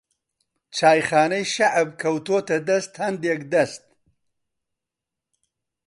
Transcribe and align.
چایخانەی 0.75 1.45
شەعب 1.53 1.89
کەوتۆتە 2.01 2.57
دەست 2.67 2.93
ھەندێک 3.01 3.41
دەست 3.53 3.83